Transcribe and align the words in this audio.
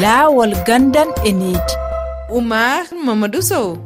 laawol 0.00 0.56
gandan 0.64 1.12
e 1.20 1.30
needi 1.36 1.74
oumar 2.32 2.88
mamadou 3.04 3.44
sow. 3.44 3.76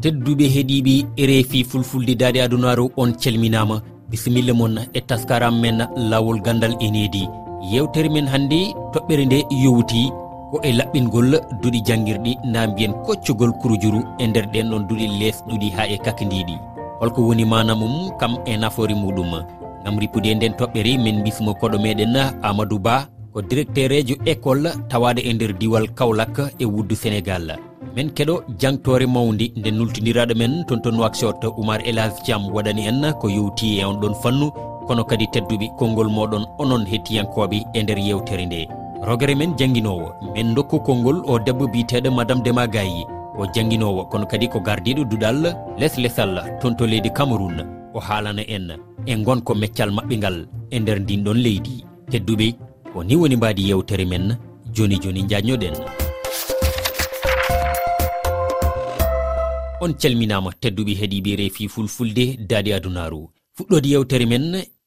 Tedduɓe 0.00 0.46
heeɗiɓe 0.54 0.94
e 1.20 1.22
reefi 1.28 1.60
fulfulde 1.64 2.16
daade 2.16 2.40
adunaru 2.40 2.88
on 2.96 3.12
calminama 3.20 3.76
bisimilla 4.10 4.54
moon 4.56 4.80
e 4.96 5.00
taskaram 5.00 5.60
men 5.60 5.84
lawol 6.10 6.40
gandal 6.40 6.72
e 6.80 6.88
needi 6.90 7.28
yewtere 7.72 8.08
men 8.08 8.26
hannde 8.32 8.72
toɓɓere 8.92 9.24
nde 9.26 9.38
yowti 9.64 10.08
ko 10.50 10.56
e 10.64 10.70
laɓɓingol 10.72 11.30
duuɗi 11.60 11.80
janguirɗi 11.86 12.32
na 12.52 12.66
mbiyen 12.66 12.94
koccugol 13.04 13.52
kurujuru 13.60 14.00
e 14.18 14.24
nder 14.26 14.46
ɗen 14.52 14.70
ɗon 14.72 14.86
duuɗi 14.88 15.06
lesɗuɗi 15.20 15.68
ha 15.76 15.84
e 15.86 15.96
kakidiɗi 16.04 16.56
holko 17.00 17.20
woni 17.28 17.44
manamum 17.44 18.10
kam 18.20 18.40
e 18.46 18.56
nafoore 18.56 18.94
muɗum. 18.94 19.32
Gam 19.84 19.98
ripude 20.00 20.28
e 20.32 20.34
nden 20.34 20.52
toɓɓere 20.56 20.96
min 21.04 21.22
bismo 21.22 21.52
koɗo 21.54 21.78
meɗen 21.78 22.16
amadou 22.42 22.78
ba 22.78 23.06
ko 23.32 23.40
directeur 23.42 23.92
ejo 23.92 24.14
école 24.32 24.70
tawade 24.90 25.20
e 25.24 25.32
nder 25.32 25.52
diwal 25.60 25.86
kawlak 25.98 26.36
e 26.58 26.64
wuddu 26.64 26.94
sénégal. 26.94 27.56
Min 27.96 28.10
keɗo 28.16 28.34
jangtore 28.60 29.06
mawdi 29.06 29.52
nde 29.56 29.70
nultidiraɗo 29.70 30.34
men 30.36 30.64
toon 30.68 30.80
toon 30.82 31.00
waksot 31.00 31.44
oumar 31.44 31.80
elage 31.88 32.20
diam 32.26 32.42
waɗani 32.54 32.86
en 32.88 33.12
ko 33.20 33.28
yewti 33.28 33.78
e 33.80 33.84
on 33.84 34.00
ɗon 34.00 34.14
fannu 34.22 34.50
kono 34.86 35.04
kadi 35.04 35.26
tedduɓe 35.32 35.66
konngol 35.78 36.08
moɗon 36.08 36.44
onon 36.58 36.84
hettiyankoɓe 36.90 37.58
e 37.74 37.82
nder 37.82 37.98
yewtere 37.98 38.46
nde. 38.46 38.68
Rogere 39.06 39.34
men 39.34 39.56
jangguinowo 39.58 40.08
min 40.34 40.54
dokku 40.54 40.78
konngol 40.80 41.22
o 41.26 41.38
debbo 41.38 41.66
biteɗo 41.66 42.10
madame 42.10 42.42
dema 42.42 42.66
gayi 42.66 43.04
o 43.38 43.46
jangguinowo 43.54 44.04
kono 44.10 44.26
kadi 44.26 44.48
ko 44.48 44.60
gardiɗo 44.60 45.04
duɗal 45.04 45.54
les 45.78 45.94
lesal 45.98 46.32
toon 46.60 46.76
to 46.76 46.86
leydi 46.86 47.10
cameroun 47.10 47.64
o 47.94 48.00
haalana 48.00 48.42
en 48.48 48.76
e 49.06 49.14
gonko 49.24 49.54
meccal 49.54 49.90
maɓɓe 49.90 50.16
ngal 50.18 50.36
e 50.70 50.78
nder 50.80 51.00
ndin 51.00 51.24
ɗon 51.24 51.38
leydi. 51.44 51.84
Tedduɓe 52.10 52.71
woni 52.94 53.16
woni 53.16 53.36
mbaadi 53.36 53.68
yewtere 53.70 54.04
men 54.04 54.34
joni 54.72 54.98
joni 54.98 55.22
jañoɗen 55.22 55.74
on 59.80 59.92
calminama 60.00 60.50
tedduɓe 60.60 60.92
heeɗiɓe 61.00 61.36
reefi 61.36 61.68
fulfulde 61.68 62.24
daadi 62.48 62.72
adunaru 62.72 63.30
fuɗɗode 63.56 63.88
yewtere 63.88 64.26
men 64.26 64.44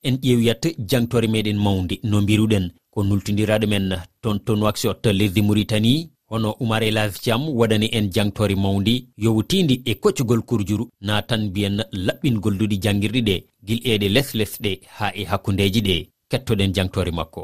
en 0.08 0.16
ƴeewiyat 0.24 0.64
jangtore 0.90 1.28
meɗen 1.28 1.58
mawde 1.58 2.00
no 2.04 2.22
mbiruɗen. 2.22 2.72
Ko 2.94 3.04
nultodiraɗo 3.04 3.68
men 3.68 3.98
toon 4.22 4.40
ton 4.46 4.62
waxot 4.64 5.06
lesdi 5.20 5.42
mauritanie 5.42 6.10
hono 6.30 6.56
oumar 6.60 6.84
elage 6.84 7.18
thiam 7.24 7.42
waɗani 7.50 7.88
en 7.92 8.10
jangtore 8.14 8.56
mawdi 8.56 9.08
yowtidi 9.18 9.82
e 9.86 9.94
koccugol 9.96 10.42
kurjuru 10.42 10.86
na 11.02 11.22
tan 11.22 11.42
mbiyen 11.50 11.84
laɓɓingol 12.06 12.58
duɗi 12.58 12.78
jangirɗi 12.84 13.22
ɗe 13.28 13.36
guil 13.66 13.80
eɗe 13.92 14.08
les 14.10 14.30
lesɗe 14.40 14.72
ha 14.98 15.12
e 15.16 15.24
hakkundeji 15.26 15.82
ɗe. 15.82 16.15
kettoɗen 16.30 16.74
jangtore 16.76 17.12
makko. 17.12 17.44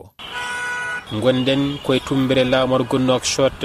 Gonɗen 1.21 1.61
koye 1.85 1.99
tumbere 2.07 2.43
laamorgo 2.51 2.97
nokshot 2.97 3.59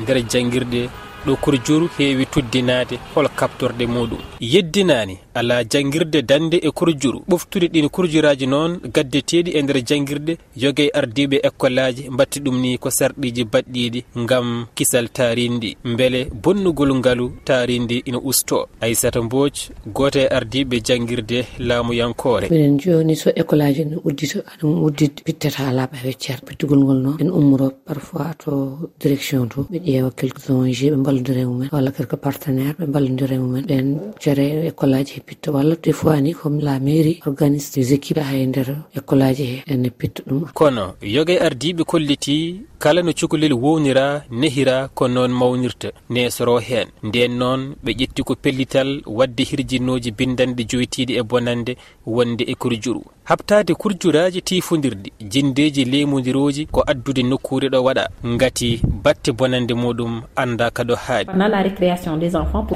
nder 0.00 0.16
jangguirɗe 0.30 0.82
ɗo 1.26 1.36
korjuru 1.36 1.88
heewi 1.98 2.26
tuddinade 2.26 2.98
hol 3.14 3.28
kaptorde 3.36 3.86
muɗum. 3.86 4.18
Yeddinani 4.40 5.18
ala 5.34 5.64
janguirde 5.64 6.22
dande 6.22 6.56
e 6.62 6.70
korjuru 6.70 7.22
ɓoftude 7.28 7.66
ɗin 7.72 7.88
korjuraji 7.88 8.46
noon 8.46 8.78
gaddeteɗi 8.94 9.50
e 9.56 9.62
nder 9.62 9.78
janguirde 9.88 10.38
yogue 10.56 10.90
ardiɓe 10.94 11.36
écolaji 11.48 12.08
batti 12.10 12.40
ɗum 12.40 12.60
ni 12.60 12.78
ko 12.78 12.90
sarɗiji 12.90 13.44
baɗɗiɗi 13.44 14.04
gam 14.26 14.66
kisal 14.74 15.08
tarindi 15.08 15.76
beele 15.96 16.28
bonnugol 16.42 16.94
ngalu 16.94 17.30
tarindi 17.44 18.02
ina 18.06 18.18
usto. 18.18 18.68
Aissata 18.80 19.22
mboj 19.22 19.52
goto 19.86 20.18
e 20.20 20.26
ardiɓe 20.26 20.80
janguirde 20.86 21.46
laamuyankore 21.58 22.48
minen 22.50 22.78
joni 22.80 23.16
so 23.16 23.30
école 23.30 23.62
aji 23.64 23.84
ne 23.84 23.96
uddita 24.04 24.38
aɗum 24.52 24.82
uddit 24.84 25.22
pittata 25.24 25.72
laaɓa 25.72 25.96
e 26.02 26.06
weccere 26.06 26.40
pittugol 26.46 26.78
ngol 26.78 26.98
noon. 27.02 27.16
En 27.20 27.30
ummoro 27.30 27.70
parfois 27.86 28.34
to 28.38 28.90
direction 29.00 29.48
to 29.48 29.66
ɓe 29.70 29.78
ƴeewa 29.86 30.10
quelques 30.16 30.50
ong 30.50 30.64
ɓe 30.66 31.07
ballodira 31.08 31.40
e 31.40 31.44
mumen. 31.46 31.68
Walla 31.72 31.90
quelque 31.90 32.16
partenaire 32.16 32.74
ɓe 32.78 32.86
ballodira 32.86 33.34
e 33.34 33.38
mumen. 33.38 33.64
Ɓen 33.66 33.86
jere 34.20 34.66
école 34.68 34.94
aji 34.96 35.12
he 35.16 35.20
pitta 35.20 35.50
walla 35.52 35.74
des 35.82 35.92
fois 35.92 36.20
ni 36.20 36.34
comme 36.34 36.60
la 36.60 36.78
mairie 36.78 37.20
organise 37.26 37.72
des 37.72 37.92
équipes 37.94 38.18
ha 38.20 38.36
e 38.36 38.46
nder 38.46 38.68
école 38.94 39.22
aji 39.22 39.44
he. 39.44 39.62
Ene 39.66 39.90
pitta 39.90 40.22
ɗum. 40.28 40.52
Kono 40.54 40.94
yoga 41.02 41.34
ardiɓe 41.46 41.84
kolliti 41.84 42.60
kala 42.78 43.02
no 43.02 43.12
cukalel 43.12 43.52
wownira 43.54 44.24
nehira 44.30 44.88
ko 44.94 45.08
noon 45.08 45.32
mawnirta? 45.32 45.88
Nesoro 46.10 46.58
hen 46.58 46.88
nden 47.02 47.38
noon 47.38 47.74
ɓe 47.84 47.90
ƴetti 47.98 48.22
ko 48.22 48.34
pellital 48.34 49.02
wadde 49.06 49.42
hirjinnoji 49.44 50.10
bindanɗe 50.10 50.62
joytiɗe 50.68 51.12
e 51.18 51.22
bonande 51.22 51.76
wonde 52.06 52.44
e 52.46 52.54
kurjuru. 52.54 53.02
Habtade 53.24 53.74
kurjuraji 53.74 54.40
tifodirɗi 54.42 55.12
jindeji 55.20 55.84
lemodiroji 55.84 56.66
ko 56.66 56.82
addude 56.86 57.22
nokkure 57.22 57.68
ɗo 57.68 57.82
waɗa. 57.84 58.04
Gati 58.38 58.80
batte 59.02 59.32
bonande 59.32 59.74
muɗum 59.74 60.22
anda 60.36 60.70
kado 60.70 60.94
haaɗi 60.94 61.32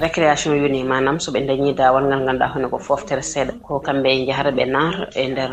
récréation 0.03 0.55
yoni 0.55 0.85
manam 0.85 1.19
soɓe 1.19 1.41
dañi 1.47 1.73
dawal 1.75 2.05
ngal 2.07 2.25
ganduɗa 2.27 2.49
hono 2.55 2.69
ko 2.69 2.79
foftere 2.79 3.23
seeɗa. 3.23 3.53
Ko 3.63 3.81
kamɓe 3.81 4.27
jahata 4.27 4.51
ɓe 4.51 4.65
nar 4.67 5.09
e 5.15 5.29
nder 5.29 5.51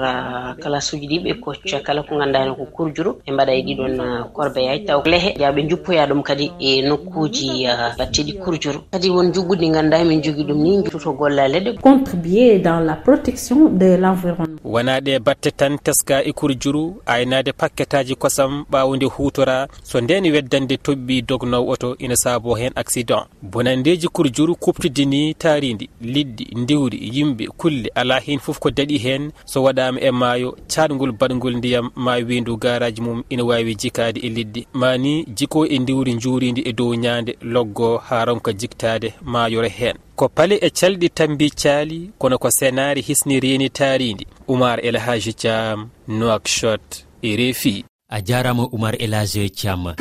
classe 0.62 0.94
uji 0.96 1.08
ɗi 1.08 1.20
ɓe 1.24 1.34
kocca 1.40 1.80
kala 1.86 2.04
ko 2.04 2.18
ganduɗa 2.18 2.44
hen 2.44 2.56
ko 2.56 2.66
kurjuru 2.66 3.12
ɓe 3.26 3.32
mbaɗa 3.34 3.54
e 3.54 3.62
ɗiɗon 3.62 3.96
corbeyaji 4.34 4.86
taw. 4.86 5.02
Lehe 5.06 5.34
ya 5.40 5.52
ɓe 5.52 5.70
juppoya 5.70 6.08
ɗum 6.08 6.24
kadi 6.24 6.52
e 6.60 6.82
nokkuji 6.82 7.68
batteɗi 7.98 8.34
kurjuru. 8.44 8.80
Kadi 8.92 9.10
won 9.10 9.32
jugguɗi 9.34 9.72
ganduɗa 9.72 10.06
min 10.06 10.22
jogui 10.24 10.44
ɗum 10.44 10.62
ni 10.64 10.84
jutoto 10.84 11.14
gollal 11.14 11.52
leɗɗe. 11.52 11.82
Contribuer 11.82 12.60
dans 12.60 12.80
la 12.80 12.96
protection 12.96 13.70
de 13.70 13.98
l'environnement. 13.98 14.60
Wonaɗe 14.64 15.20
batte 15.20 15.52
tan 15.56 15.78
teska 15.78 16.24
e 16.24 16.32
kurjuru 16.34 17.02
aynade 17.06 17.52
paquet 17.54 17.94
aji 17.94 18.16
kosam 18.16 18.66
ɓawde 18.72 19.06
hutora 19.06 19.68
so 19.84 20.02
ndeni 20.02 20.32
wedda 20.32 20.59
hande 20.60 20.76
toɓɓi 20.78 21.22
dognowo 21.22 21.72
oto 21.72 21.96
ina 22.00 22.16
saabo 22.16 22.56
hen 22.56 22.72
accident. 22.76 23.24
Bonandeji 23.42 24.08
kurjuru 24.08 24.56
kuptidini 24.56 25.34
taaridi 25.34 25.90
liɗɗi 26.02 26.44
ndiwri 26.62 26.98
yimɓe 27.16 27.46
kulle 27.58 27.92
ala 27.96 28.20
hen 28.20 28.40
foof 28.40 28.60
ko 28.60 28.70
daɗi 28.70 28.98
hen 28.98 29.32
so 29.46 29.64
waɗama 29.64 30.00
e 30.02 30.12
maayo 30.12 30.58
caɗgol 30.68 31.12
baɗgol 31.12 31.56
ndiyam 31.58 31.90
ma 31.96 32.14
windu 32.28 32.58
garaji 32.58 33.02
mum 33.02 33.24
ina 33.30 33.44
wawi 33.44 33.76
jikade 33.76 34.20
e 34.20 34.30
liɗɗi. 34.30 34.62
Mani 34.74 35.26
jiko 35.38 35.66
e 35.66 35.80
ndiwri 35.80 36.14
juuridi 36.14 36.62
e 36.66 36.72
dow 36.74 36.94
ñande 36.96 37.38
loggo 37.42 37.98
ha 37.98 38.26
ronka 38.26 38.54
jiktade 38.54 39.14
mayora 39.26 39.70
hen 39.70 39.96
ko 40.16 40.28
paale 40.30 40.56
e 40.62 40.70
calɗi 40.70 41.10
tambi 41.10 41.50
caali 41.52 42.12
kono 42.18 42.38
ko 42.38 42.50
sénari 42.52 43.02
hisni 43.02 43.40
reni 43.40 43.70
taaridi 43.70 44.28
oumar 44.50 44.86
elhaji 44.86 45.34
thiam 45.34 45.90
noakshot 46.08 47.06
e 47.22 47.36
reefi 47.36 47.86
a 48.10 48.22
jarama 48.22 48.64
oumar 48.64 48.96
elage 49.04 49.50
thiam 49.50 49.94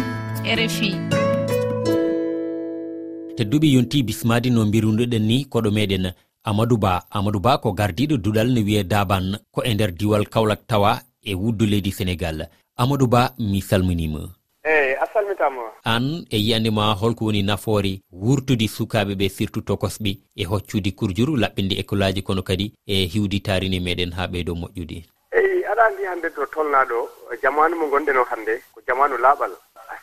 rfi 0.44 0.90
tedduɓe 3.36 3.66
yonti 3.74 4.02
bismadi 4.02 4.50
no 4.50 4.64
birunɗoɗen 4.64 5.22
ni 5.26 5.44
koɗo 5.44 5.70
meɗen 5.70 6.12
amadou 6.44 6.78
ba. 6.78 7.02
Amadou 7.10 7.40
ba 7.40 7.58
ko 7.58 7.72
gardiɗo 7.72 8.16
duɗal 8.16 8.48
no 8.54 8.60
wiye 8.60 8.84
daban 8.84 9.38
ko 9.52 9.62
e 9.62 9.74
nder 9.74 9.90
diwal 9.92 10.26
kawlak 10.28 10.66
tawa 10.66 11.00
e 11.22 11.34
wuddu 11.34 11.66
leydi 11.66 11.90
sénégal. 11.92 12.48
Amadou 12.76 13.06
ba 13.06 13.34
mi 13.38 13.60
salminima. 13.60 14.20
Eyyi 14.64 14.94
a 15.00 15.06
salmitama. 15.12 15.62
An 15.84 16.24
e 16.30 16.36
yiyandema 16.38 16.94
holko 16.94 17.24
woni 17.24 17.42
nafoore 17.42 18.00
wurtude 18.12 18.66
sukaɓe 18.68 19.14
ɓe 19.14 19.28
surtout 19.28 19.64
tokosɓe 19.66 20.18
e 20.36 20.44
hoccude 20.44 20.90
kurjuru 20.96 21.36
laɓɓinde 21.36 21.78
école 21.80 22.02
aji 22.04 22.22
kono 22.22 22.42
kadi 22.42 22.72
e 22.86 23.06
hiwdi 23.06 23.40
tarini 23.40 23.80
meɗen 23.80 24.12
ha 24.16 24.26
ɓeydo 24.26 24.52
moƴƴude. 24.54 25.04
Eyi 25.32 25.64
aɗa 25.70 25.82
andi 25.86 26.02
hannde 26.04 26.28
to 26.34 26.42
tolnaɗo 26.46 27.08
e 27.32 27.36
jamanu 27.42 27.76
mo 27.76 27.86
gonɗen 27.88 28.16
o 28.16 28.24
hannde 28.24 28.60
ko 28.74 28.80
jamanu 28.86 29.16
laaɓal. 29.18 29.52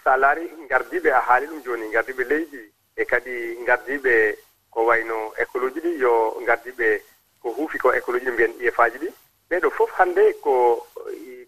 so 0.05 0.11
a 0.11 0.17
laari 0.17 0.45
gardiiɓe 0.69 1.09
a 1.11 1.19
haali 1.19 1.47
ɗum 1.47 1.61
jooni 1.65 1.89
gardiiɓe 1.89 2.23
leydi 2.29 2.59
e 2.95 3.05
kadi 3.05 3.57
gardiiɓe 3.65 4.37
ko 4.69 4.85
wayno 4.85 5.33
école 5.41 5.65
uji 5.65 5.79
ɗi 5.81 5.97
yo 5.99 6.37
gardiiɓe 6.45 7.01
ko 7.41 7.49
huufi 7.49 7.77
ko 7.79 7.89
école 7.93 8.17
uji 8.17 8.25
ɗi 8.25 8.31
mbiyen 8.33 8.53
iefaaji 8.61 8.97
ɗi. 8.99 9.09
Ɓeeɗo 9.49 9.69
fof 9.71 9.89
hannde 9.97 10.33
ko 10.41 10.85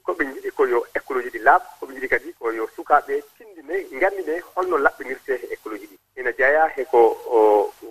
koɓe 0.05 0.23
njiɗi 0.25 0.49
ko 0.57 0.65
yo 0.67 0.85
école 0.97 1.19
uji 1.19 1.29
ɗi 1.29 1.39
laaɓ 1.39 1.61
koɓe 1.79 1.91
njiɗi 1.91 2.07
kadi 2.09 2.33
ko 2.39 2.51
yo 2.51 2.67
sukaaɓe 2.75 3.23
tinndine 3.37 3.75
nganndine 3.93 4.41
holno 4.55 4.77
laɓɓinirte 4.77 5.33
e 5.43 5.53
école 5.53 5.75
uji 5.75 5.87
ɗi. 5.87 5.97
Ina 6.19 6.31
jeyaa 6.31 6.67
heko 6.75 6.99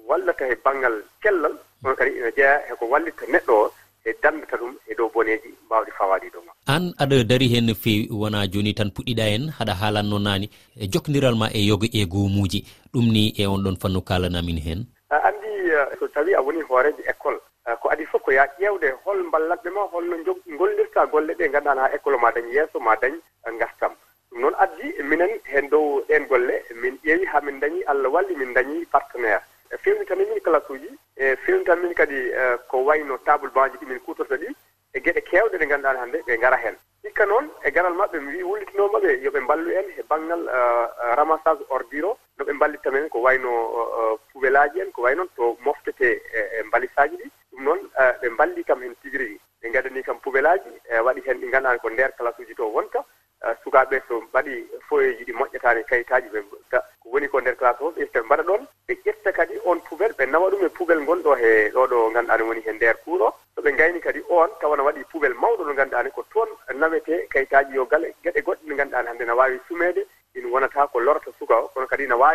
wallata 0.09 0.49
e 0.49 0.55
baŋngal 0.65 0.97
kellal. 1.23 1.55
Kono 1.83 1.95
kadi 1.95 2.11
ina 2.19 2.31
jeyaa 2.33 2.59
heko 2.69 2.85
wallitta 2.87 3.25
neɗɗo 3.27 3.53
o. 3.55 3.73
e 4.07 4.15
dammita 4.23 4.57
ɗum 4.57 4.73
e 4.87 4.95
dow 4.95 5.09
boneji 5.15 5.49
mbawɗi 5.67 5.91
fawaɗi 5.99 6.29
ɗo 6.35 6.41
ma. 6.47 6.53
An 6.75 6.95
aɗa 7.03 7.25
dari 7.25 7.49
hen 7.53 7.67
no 7.67 7.75
fewi 7.75 8.09
wona 8.11 8.47
joni 8.47 8.73
tan 8.75 8.91
puɗɗiɗa 8.95 9.25
hen 9.31 9.45
haɗa 9.59 9.75
haalanno 9.81 10.19
nani 10.19 10.47
e 10.79 10.87
jokodiral 10.93 11.35
ma 11.35 11.47
e 11.51 11.61
yoga 11.67 11.89
e 11.93 12.07
gomuji 12.07 12.61
ɗum 12.95 13.07
ni 13.13 13.35
e 13.37 13.47
on 13.47 13.63
ɗon 13.65 13.77
fannu 13.81 14.01
kalanamin 14.09 14.59
hen. 14.67 14.87
Andi 15.11 15.51
so 15.99 16.07
tawi 16.15 16.35
a 16.35 16.41
woni 16.43 16.63
hoorejo 16.69 17.03
école 17.11 17.39
ko 17.83 17.91
adi 17.91 18.05
fof 18.07 18.23
ko 18.23 18.31
ya 18.31 18.47
ƴewde 18.61 18.89
hol 19.05 19.19
mballatɓe 19.27 19.71
ma 19.75 19.83
holno 19.93 20.17
gollirta 20.59 21.07
golle 21.07 21.35
ɗe 21.35 21.49
ngannduɗan 21.51 21.79
ha 21.79 21.91
école 21.97 22.19
ma 22.23 22.31
dañ 22.31 22.47
yeeso 22.55 22.79
ma 22.81 22.95
dañ 23.03 23.13
ngastam 23.53 23.93
ɗum 24.31 24.41
noon 24.41 24.55
addi 24.59 25.03
minen 25.03 25.31
hen 25.45 25.69
dow 25.69 26.01
ɗen 26.09 26.27
golle 26.29 26.55
min 26.81 26.95
ƴeewi 27.05 27.27
ha 27.27 27.41
min 27.41 27.59
dañi 27.61 27.83
allah 27.87 28.09
walli 28.13 28.37
min 28.37 28.55
dañi 28.55 28.87
partenaire. 28.87 29.43
E 29.71 29.77
fewnitamin 29.79 30.41
classe 30.41 30.71
uji 30.73 30.91
e 31.17 31.37
fewnitamin 31.45 31.95
kadi 31.95 32.15
e, 32.15 32.57
ko 32.69 32.85
wayno 32.85 33.19
table 33.25 33.51
baji 33.51 33.77
ɗimin 33.79 34.01
kutorta 34.01 34.37
ɗi 34.37 34.49
e 34.93 35.01
geɗe 35.01 35.21
kewɗe 35.21 35.59
ɗe 35.59 35.67
ngannduɗan 35.67 35.97
hannde 36.01 36.19
ɓe 36.27 36.39
ngara 36.39 36.57
heen 36.57 36.77
hikka 37.03 37.27
noon 37.27 37.51
e 37.65 37.71
garal 37.71 37.95
maɓɓe 37.95 38.21
mi 38.21 38.37
wi 38.37 38.43
wullitinomaɓe 38.43 39.11
yoɓe 39.25 39.41
mballu 39.41 39.71
en 39.71 39.87
e 39.99 40.03
baŋngal 40.09 40.43
e, 40.49 41.15
ramassage 41.17 41.65
ordure 41.69 42.05
o 42.05 42.19
no 42.39 42.45
ɓe 42.45 42.53
mballitta 42.53 42.91
men 42.91 43.09
ko 43.09 43.19
wayno 43.21 43.51
puɓelaaji 44.33 44.81
en 44.81 44.93
ko 44.93 45.03
way 45.03 45.15
noon 45.15 45.29
to 45.37 45.57
moftete 45.65 46.23
e 46.59 46.63
mbalisaaji 46.63 47.17
ɗi. 47.17 47.31
Ɗum 47.53 47.65
noon 47.65 47.81
ɓe 48.21 48.29
mballi 48.31 48.65
kam 48.65 48.83
heen 48.83 48.95
tigi 49.03 49.19
rigi 49.19 49.41
ɓe 49.63 49.69
ngaɗanii 49.71 50.03
kam 50.03 50.19
puɓelaaji 50.21 50.71
waɗi 51.05 51.21
heen 51.27 51.41
ɗi 51.41 51.47
ngannduɗan 51.49 51.79
ko 51.79 51.91
ndeer 51.91 52.13
classe 52.17 52.39
uji 52.43 52.55
to 52.55 52.67
wonta. 52.69 53.05
Sukaaɓe 53.65 54.03
so 54.09 54.21
mbaɗi 54.21 54.67
foyeji 54.89 55.25
ɗi 55.25 55.33
moƴƴataani 55.33 55.85
kayitaaji 55.85 56.29
ɓe 56.29 56.41
ko 56.71 57.09
woni 57.11 57.29
ko 57.29 57.41
ndeer 57.41 57.57
classe 57.57 57.81
o 57.85 57.91
ɓe 57.91 58.21
mbaɗa 58.23 58.43
ɗoon. 58.43 58.66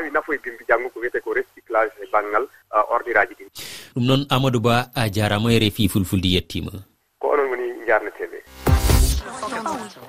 wawi 0.02 0.12
nafoye 0.12 0.40
bimbi 0.44 0.66
janngo 0.68 0.90
ko 0.90 1.00
wiyete 1.00 1.20
ko 1.22 1.34
recyclage 1.34 1.94
e 2.04 2.08
banggal 2.12 2.48
ordiraji 2.90 3.34
ɗin. 3.38 3.50
Ɗum 3.96 4.06
noon 4.06 4.26
amadou 4.30 4.60
ba 4.62 4.90
a 4.96 5.10
jarama 5.10 5.54
e 5.54 5.60
refi 5.60 5.90
fulfulde 5.90 6.26
yettima 6.28 6.72
ko 7.20 7.28
onon 7.30 7.50
woni 7.50 7.86
jarneteɓe 7.88 8.38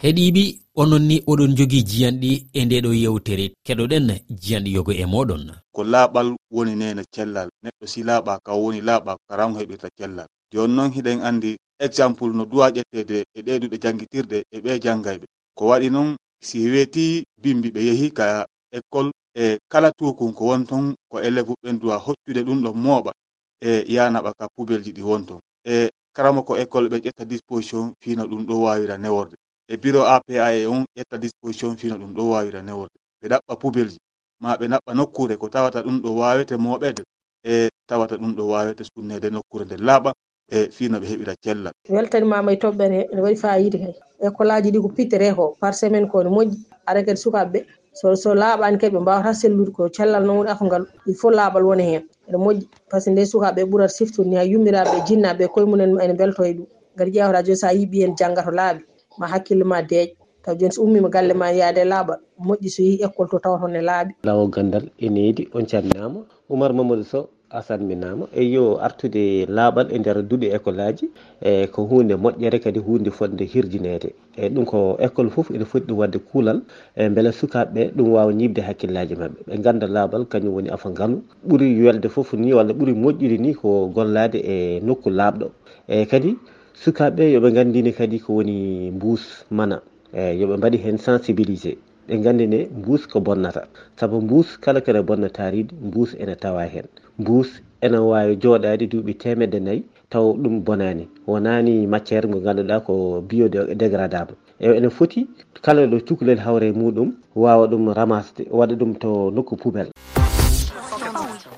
heɗiɓi 0.03 0.45
onon 0.75 1.03
ni 1.03 1.23
oɗon 1.27 1.57
jogui 1.57 1.83
jiyanɗi 1.85 2.49
e 2.53 2.65
nde 2.65 2.81
ɗo 2.81 2.93
yewtere. 2.95 3.53
Keɗoɗen 3.67 4.07
jiyanɗi 4.31 4.75
yogo 4.75 4.93
e 4.93 5.05
moɗon 5.05 5.53
ko 5.73 5.85
laaɓal 5.85 6.37
woni 6.51 6.75
nene 6.77 7.05
cellal. 7.15 7.49
Neɗɗo 7.63 7.87
si 7.87 8.03
laaɓa 8.03 8.41
ka 8.45 8.53
woni 8.55 8.81
laaɓa 8.81 9.17
karam 9.29 9.55
heɓirta 9.59 9.89
cellal. 9.99 10.27
Joni 10.53 10.75
noon 10.75 10.91
hiɗen 10.93 11.21
andi 11.21 11.57
exemple 11.79 12.33
no 12.33 12.45
duwa 12.45 12.71
ƴettede 12.71 13.25
e 13.35 13.43
ɗeɗuɗe 13.43 13.77
jangguitirɗe 13.83 14.45
e 14.51 14.61
ɓe 14.61 14.81
janggayɓe 14.81 15.27
ko 15.55 15.67
waɗi 15.67 15.91
noon 15.91 16.17
si 16.41 16.71
weeti 16.71 17.25
bimbi 17.43 17.71
ɓe 17.71 17.81
yeehi 17.81 18.11
ka 18.13 18.47
école 18.73 19.11
e 19.35 19.59
kala 19.69 19.93
tukun 19.93 20.33
ko 20.35 20.45
won 20.45 20.67
ton 20.67 20.95
ko 21.11 21.19
élève 21.21 21.55
ɓen 21.63 21.79
duwa 21.81 21.99
hoccude 21.99 22.43
ɗum 22.45 22.63
ɗo 22.63 22.73
mooɓa 22.75 23.13
e 23.61 23.85
yanaɓa 23.95 24.33
ka 24.39 24.47
pubelji 24.55 24.93
ɗi 24.93 25.03
won 25.03 25.27
ton 25.27 25.41
e 25.65 25.91
karama 26.13 26.43
ko 26.43 26.57
école 26.57 26.89
ɓe 26.89 26.99
ƴetta 27.05 27.25
disposition 27.25 27.93
fina 28.01 28.25
ɗum 28.25 28.45
ɗo 28.47 28.55
wawira 28.63 28.99
neworde. 28.99 29.37
E 29.69 29.77
bureau 29.77 30.05
apa 30.05 30.53
e 30.53 30.67
on 30.67 30.85
ƴetta 30.97 31.19
disposition 31.19 31.77
fina 31.77 31.97
ɗum 31.97 32.13
ɗo 32.15 32.23
wawira 32.31 32.63
neworde. 32.63 32.93
Ɓe 33.23 33.29
ɗaɓɓa 33.29 33.57
pubelji 33.61 33.99
ma 34.41 34.57
ɓe 34.57 34.67
naɓɓa 34.69 34.95
nokkure 34.95 35.37
ko 35.37 35.49
tawata 35.49 35.83
ɗum 35.83 36.01
ɗo 36.03 36.11
wawete 36.21 36.57
moɓede 36.57 37.03
e 37.45 37.69
tawata 37.89 38.17
ɗum 38.17 38.35
ɗo 38.37 38.45
wawete 38.49 38.85
sunnede 38.85 39.31
nokkure 39.31 39.65
nde 39.65 39.77
laaɓa 39.77 40.13
e 40.51 40.69
fiino 40.71 40.99
ɓe 41.01 41.07
heɓira 41.11 41.35
cellal 41.45 41.73
weltanimama 41.89 42.53
e 42.53 42.57
toɓɓere 42.57 43.09
ene 43.13 43.21
waɗi 43.23 43.37
fayida 43.37 43.79
kay. 43.79 43.95
École 44.27 44.51
aji 44.53 44.71
ɗi 44.71 44.81
ko 44.83 44.89
pittere 44.89 45.35
ko 45.35 45.57
par 45.61 45.75
semaine 45.75 46.07
ko 46.09 46.23
ne 46.23 46.31
moƴƴi 46.31 46.57
ara 46.87 47.03
kadi 47.05 47.17
sukaɓeɓe 47.21 47.65
so 47.93 48.15
so 48.15 48.35
laaɓani 48.35 48.79
kadi 48.81 48.95
ɓe 48.97 49.01
mbawata 49.01 49.35
sellude 49.35 49.71
ko 49.73 49.89
cellal 49.89 50.25
noon 50.25 50.37
woni 50.39 50.51
afgal 50.51 50.85
il 51.07 51.15
faut 51.15 51.31
laaɓal 51.31 51.63
wona 51.65 51.83
hen. 51.83 52.03
Ene 52.29 52.37
moƴƴi. 52.39 52.67
Par 52.91 53.01
ce 53.01 53.11
que 53.11 53.11
nde 53.13 53.25
sukaɓe 53.27 53.65
ɓuurata 53.65 53.93
siftude 53.93 54.29
ni 54.29 54.37
ha 54.37 54.45
yummiraɓe 54.45 55.05
jinnaɓe 55.07 55.49
koye 55.53 55.67
mumen 55.67 56.01
ene 56.01 56.15
belto 56.17 56.43
e 56.45 56.53
ɗum. 56.55 56.67
Gati 56.97 57.11
ƴewata 57.11 57.43
joni 57.45 57.57
sa 57.57 57.73
yiiɓi 57.73 58.01
hen 58.03 58.15
jangga 58.17 58.43
to 58.43 58.51
laaɓi. 58.51 58.81
Ma 59.19 59.27
hakkille 59.27 59.65
ma 59.65 59.83
deeƴ. 59.83 60.09
Taw 60.45 60.55
joni 60.55 60.73
so 60.73 60.83
ummima 60.83 61.09
galle 61.11 61.35
ma 61.35 61.51
yaade 61.53 61.79
e 61.79 61.85
laaɓal 61.85 62.19
moƴƴi 62.41 62.69
so 62.71 62.83
yeehi 62.83 63.03
école 63.05 63.29
to 63.31 63.39
tawa 63.39 63.59
toon 63.59 63.73
ne 63.73 63.81
laaɓi. 63.81 64.11
Lawo 64.25 64.49
gandal 64.49 64.89
e 64.99 65.09
needi 65.09 65.49
on 65.55 65.65
calminama. 65.67 66.25
Oumar 66.51 66.73
mamadou 66.73 67.05
sow 67.05 67.29
asane 67.53 67.85
mi 67.85 67.95
nama 67.95 68.27
e 68.35 68.43
yo 68.55 68.79
artude 68.81 69.47
laaɓal 69.47 69.87
e 69.95 69.99
nder 69.99 70.23
duuɗi 70.29 70.47
école 70.57 70.81
aji 70.83 71.07
e 71.41 71.67
ko 71.67 71.83
hunde 71.85 72.15
moƴƴere 72.17 72.59
kadi 72.61 72.81
hunde 72.81 73.11
fodde 73.11 73.45
hirjinede. 73.45 74.15
E 74.37 74.49
ɗum 74.49 74.65
ko 74.65 74.97
école 75.01 75.31
foof 75.31 75.51
ene 75.51 75.65
foti 75.65 75.87
ɗum 75.87 75.99
wadde 75.99 76.19
kuulal 76.19 76.61
e 76.97 77.09
beele 77.09 77.31
sukaɓeɓe 77.33 77.93
ɗum 77.97 78.09
wawa 78.13 78.33
ñibde 78.33 78.61
hakkillaji 78.63 79.15
mabɓe 79.15 79.39
ɓe 79.47 79.59
ganda 79.63 79.87
laaɓal 79.87 80.25
kañum 80.29 80.55
woni 80.55 80.69
afa 80.71 80.89
ngaalu 80.91 81.23
ɓuuri 81.47 81.83
welde 81.85 82.09
foof 82.09 82.33
ni 82.35 82.53
walla 82.53 82.73
ɓuuri 82.73 82.93
moƴƴude 82.95 83.39
ni 83.41 83.55
ko 83.55 83.89
gollade 83.95 84.39
e 84.39 84.81
nokku 84.81 85.11
laaɓɗo. 85.11 85.47
E 85.89 86.07
kadi 86.07 86.37
sukaɓeɓe 86.75 87.33
yooɓe 87.35 87.53
gandini 87.53 87.93
kadi 87.93 88.19
ko 88.21 88.33
woni 88.35 88.91
mbus 88.91 89.45
mana 89.51 89.83
e 90.13 90.35
yooɓe 90.41 90.57
mbaɗi 90.57 90.79
hen 90.85 90.99
sensibilisé. 90.99 91.77
ɓe 92.09 92.17
gandine 92.23 92.69
mbuus 92.79 93.07
ko 93.07 93.21
bonnata. 93.21 93.67
Saabu 93.99 94.21
mbuus 94.23 94.59
kala 94.61 94.81
kene 94.81 95.03
bonna 95.03 95.29
taaride 95.29 95.75
mbuus 95.83 96.15
ene 96.19 96.35
tawa 96.37 96.65
hen. 96.67 96.87
Mbuus 97.19 97.49
ene 97.81 97.99
wawi 97.99 98.37
jooɗade 98.37 98.87
duuɓi 98.91 99.15
temedde 99.15 99.61
nayyi 99.61 99.83
taw 100.11 100.33
ɗum 100.35 100.65
bonani 100.65 101.09
wonani 101.27 101.87
matiére 101.87 102.27
mo 102.29 102.41
ganduɗa 102.41 102.81
ko 102.87 103.21
biodégradable. 103.29 104.35
E 104.61 104.67
ene 104.77 104.91
foti 104.91 105.27
kala 105.63 105.87
ɗo 105.87 106.01
cukalel 106.07 106.39
hawre 106.39 106.73
muɗum 106.73 107.13
wawa 107.35 107.67
ɗum 107.67 107.95
ramasde 107.95 108.43
waɗa 108.51 108.75
ɗum 108.75 108.95
to 108.99 109.31
nokku 109.31 109.57
poubel 109.57 109.89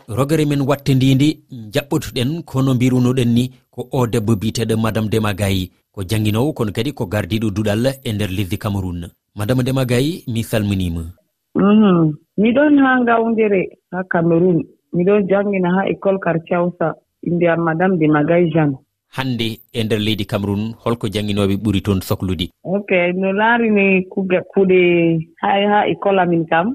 rogere 0.09 0.45
men 0.45 0.61
wattididi 0.69 1.29
jaɓɓotuɗen 1.73 2.43
kono 2.45 2.75
mbirunoɗen 2.75 3.29
ni 3.35 3.51
ko 3.71 3.89
o 3.91 4.07
debbo 4.07 4.37
biteɗo 4.37 4.77
madame 4.77 5.09
dema 5.09 5.33
gayi 5.35 5.71
ko 5.95 6.03
jangguinowo 6.05 6.53
kono 6.53 6.73
kadi 6.73 6.93
ko 6.93 7.07
gardiɗo 7.07 7.51
duɗal 7.51 7.87
e 8.05 8.13
nder 8.13 8.31
lesdi 8.31 8.59
cameroun. 8.59 9.09
madame 9.37 9.63
ndema 9.63 9.85
gayi 9.85 10.25
mi 10.29 10.43
salminima. 10.43 11.05
Mhm. 11.55 12.13
Miɗon 12.39 12.79
haa 12.79 13.01
ngawndere 13.01 13.79
haa 13.91 14.03
cameron 14.05 14.63
miɗon 14.93 15.27
janngina 15.29 15.71
haa 15.75 15.89
école 15.89 16.19
quartier 16.19 16.59
hausa. 16.59 16.95
Am 17.27 17.61
madame 17.65 17.99
de 17.99 18.07
magay 18.07 18.51
jeanne. 18.53 18.77
Hannde 19.17 19.59
e 19.73 19.85
nder 19.85 19.99
leydi 19.99 20.25
cameron 20.27 20.75
holko 20.85 21.07
jannginooɓe 21.09 21.57
ɓuri 21.63 21.81
toon 21.83 22.01
sohlude 22.01 22.51
ok 22.65 22.91
no 23.15 23.33
laarini 23.33 24.05
kuga 24.13 24.41
kuuɗe 24.53 25.19
hay 25.43 25.67
haa 25.67 25.87
école 25.93 26.19
amin 26.21 26.45
kam. 26.47 26.75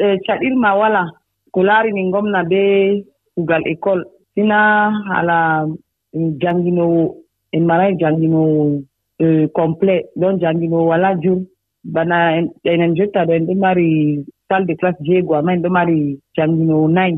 Eh, 0.00 0.16
caɗirma 0.26 0.74
wala 0.78 1.10
ko 1.52 1.62
laarini 1.62 2.04
ngomna 2.08 2.44
be 2.50 3.04
kuugal 3.34 3.62
école 3.66 4.04
sina 4.34 4.90
hala 5.08 5.66
mm, 6.14 6.38
jannginowo 6.40 7.16
en 7.52 7.64
maray 7.66 7.96
jannginowo 8.00 8.82
eh, 9.18 9.48
complet. 9.54 10.06
Ɗon 10.20 10.38
jannginowo 10.40 10.86
walaa 10.86 11.14
jur. 11.22 11.38
bana 11.94 12.16
enen 12.64 12.96
jotta 12.96 13.26
ɗo 13.26 13.32
en 13.34 13.46
ɗo 13.46 13.54
mari 13.54 14.24
salle 14.48 14.66
de 14.66 14.74
classe 14.74 15.04
jeego 15.06 15.34
amma 15.34 15.52
en 15.54 15.62
ɗo 15.62 15.70
mari 15.70 16.18
jannginowo 16.36 16.88
nayi 16.88 17.14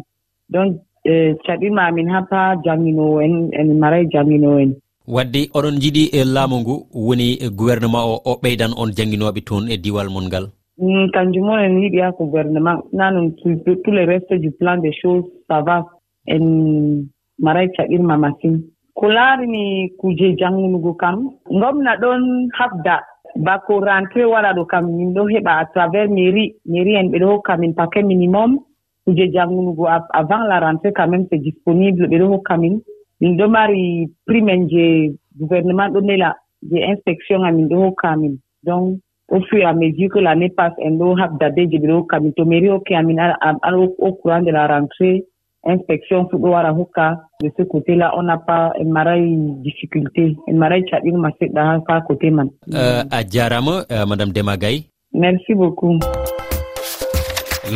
donc 0.49 0.77
e, 1.05 1.35
caɗinma 1.47 1.83
amin 1.89 2.11
ha 2.11 2.23
pa 2.31 2.41
jannginowo 2.65 3.21
en 3.21 3.35
en 3.53 3.79
maray 3.79 4.07
jannginowo 4.13 4.59
en. 4.59 4.73
Wadde 5.07 5.41
oɗon 5.57 5.81
jiɗi 5.83 6.03
e 6.13 6.25
laamu 6.25 6.57
ngu 6.61 6.75
woni 7.07 7.39
gouvernement 7.59 8.05
o 8.13 8.15
o 8.31 8.33
ɓeydan 8.43 8.73
on 8.77 8.91
jannginoɓe 8.97 9.41
toon 9.49 9.69
e 9.73 9.77
diwal 9.77 10.09
mon 10.11 10.27
ngal. 10.29 10.47
Mm, 10.79 11.11
kanjum 11.15 11.49
on 11.49 11.59
en 11.59 11.81
yiɗi 11.83 12.01
ha 12.01 12.11
gouvernement. 12.19 12.83
Nanon 12.93 13.31
tout 13.43 13.91
le 13.97 14.05
reste 14.05 14.35
du 14.35 14.51
plan 14.51 14.77
des 14.77 14.93
choses 14.93 15.25
ça 15.49 15.63
va. 15.63 15.87
En 16.31 17.05
maray 17.39 17.69
caɗirma 17.77 18.17
masine 18.19 18.61
ko 18.95 19.09
laarini 19.09 19.91
kuuje 19.99 20.37
janngunugo 20.39 20.95
kam 20.95 21.31
ngomna 21.51 21.97
ɗon 21.97 22.49
habda. 22.59 23.01
bako 23.37 23.81
rentré 23.81 24.25
waɗa 24.25 24.53
ɗo 24.57 24.65
kam 24.67 24.85
min 24.97 25.13
ɗo 25.15 25.23
heɓa 25.33 25.53
à 25.59 25.65
travers 25.67 26.09
mairie 26.09 26.55
mairie 26.67 26.97
en 26.97 27.09
ɓe 27.11 27.19
ɗo 27.19 27.27
hokka 27.33 27.57
min 27.57 27.73
paquet 27.75 28.03
minimum. 28.03 28.59
Kuje 29.05 29.33
jangunugo 29.33 29.87
avant 30.13 30.45
la 30.49 30.61
rentré 30.61 30.93
quand 30.93 31.09
même 31.09 31.27
c'est 31.31 31.39
disponible 31.39 32.07
ɓe 32.09 32.19
ɗo 32.19 32.27
hokka 32.35 32.57
min. 32.57 32.81
Min 33.21 33.37
ɗo 33.37 33.49
mari 33.49 34.09
primen 34.27 34.69
je 34.71 35.13
gouvernement 35.39 35.89
ɗo 35.91 36.01
nela 36.01 36.37
je 36.71 36.77
inspection 36.93 37.43
amin 37.43 37.69
ɗo 37.69 37.77
hokka 37.87 38.17
min. 38.17 38.37
Donc 38.65 38.99
au 39.31 39.41
fur 39.43 39.59
et 39.59 39.65
à 39.65 39.73
mesure 39.73 40.09
que 40.11 40.19
l'année 40.19 40.51
passe 40.51 40.75
en 40.85 40.91
ɗo 40.99 41.17
habdade 41.21 41.69
je 41.71 41.79
ɓe 41.79 41.87
ɗo 41.87 41.97
hokka 41.99 42.21
min. 42.21 42.33
To 42.33 42.45
mairie 42.45 42.71
hokki 42.71 42.95
amin 42.95 43.19
an 43.19 43.57
au 43.99 44.13
courant 44.15 44.43
de 44.43 44.51
la 44.51 44.67
rentrée 44.67 45.25
inspection 45.67 46.29
fu 46.31 46.39
ɗo 46.39 46.51
wara 46.51 46.71
hokka 46.71 47.17
de 47.43 47.51
ce 47.57 47.63
côté 47.63 47.95
là 47.97 48.13
on 48.17 48.23
n'a 48.23 48.39
pas 48.39 48.73
en 48.81 48.85
marayi 48.85 49.37
difficulté 49.63 50.37
en 50.49 50.57
marayi 50.57 50.85
caɗirma 50.91 51.31
seɗɗa 51.39 51.63
ha 51.69 51.81
fa 51.87 52.01
côté 52.07 52.31
man. 52.31 52.49
Uh, 52.71 53.03
a 53.11 53.23
jarama 53.25 53.85
uh, 53.91 54.07
madame 54.07 54.33
demagayi 54.33 54.87
merci 55.13 55.55
beaucoup. 55.55 55.99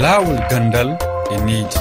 Lawol 0.01 0.39
gandal 0.51 0.97
e 1.33 1.37
needi. 1.47 1.79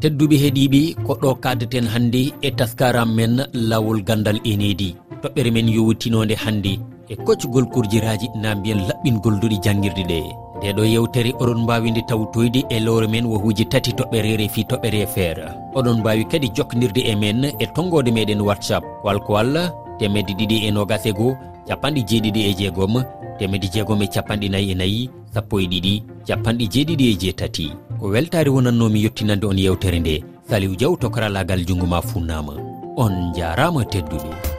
Tedduɓe 0.00 0.36
heeɗiɓe 0.42 0.80
ko 1.06 1.14
ɗo 1.22 1.34
kaddeten 1.40 1.86
hannde 1.88 2.32
e 2.42 2.50
taskaram 2.50 3.14
men 3.16 3.46
lawol 3.52 4.02
gandal 4.04 4.38
e 4.44 4.56
needi. 4.56 4.94
Toɓɓere 5.22 5.50
men 5.50 5.68
yowtinode 5.68 6.34
hannde 6.44 6.78
e 7.08 7.14
koccugol 7.16 7.66
kurjiraji 7.72 8.28
na 8.42 8.54
mbiyen 8.54 8.80
laɓɓingol 8.88 9.40
duɗi 9.40 9.58
jangirɗe 9.64 10.04
ɗe. 10.10 10.43
nde 10.58 10.72
ɗo 10.72 10.84
yewtere 10.84 11.30
oɗon 11.40 11.62
mbawi 11.62 11.90
nde 11.90 12.02
tawtoyde 12.02 12.64
e 12.68 12.80
lowre 12.80 13.06
men 13.06 13.26
wohuji 13.26 13.64
tati 13.64 13.90
toɓɓere 13.92 14.36
refi 14.36 14.62
toɓɓere 14.70 15.06
feere. 15.06 15.46
Oɗon 15.74 16.00
mbawi 16.00 16.24
kadi 16.24 16.48
jokkodirde 16.56 17.00
e 17.00 17.14
men 17.16 17.44
e 17.58 17.66
tonggode 17.74 18.10
meɗen 18.10 18.40
whatsapp 18.40 18.84
walko 19.04 19.36
allah 19.38 19.72
temedde 19.98 20.32
ɗiɗi 20.38 20.56
e 20.66 20.70
nogas 20.70 21.06
e 21.06 21.12
goho 21.12 21.36
capanɗe 21.68 22.00
jeeɗiɗi 22.08 22.40
e 22.50 22.54
jeegom 22.58 22.94
temedde 23.38 23.68
jeegom 23.72 24.02
e 24.02 24.06
capanɗe 24.06 24.48
nayyi 24.48 24.70
e 24.70 24.74
nayyi 24.74 25.10
sappo 25.34 25.60
e 25.60 25.66
ɗiɗi 25.66 26.02
capanɗe 26.26 26.64
jeeɗiɗi 26.72 27.04
e 27.12 27.16
jeetati. 27.20 27.66
Ko 28.00 28.06
weltare 28.08 28.50
wonannomi 28.50 29.02
yettinande 29.04 29.44
on 29.46 29.58
yewtere 29.58 29.98
nde 30.00 30.22
saliw 30.48 30.76
diaw 30.76 30.96
to 30.96 31.10
karallagal 31.10 31.66
jungguma 31.66 32.02
funnama. 32.02 32.54
On 32.96 33.32
jarama 33.34 33.82
tedduɓe 33.84 34.53